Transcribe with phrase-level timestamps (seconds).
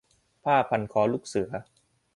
[0.43, 1.49] -ผ้าพันคอลูกเสือ